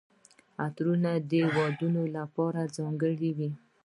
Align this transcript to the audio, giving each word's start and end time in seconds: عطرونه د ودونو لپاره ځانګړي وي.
عطرونه 0.65 1.11
د 1.29 1.31
ودونو 1.55 2.03
لپاره 2.17 2.61
ځانګړي 2.77 3.29
وي. 3.37 3.49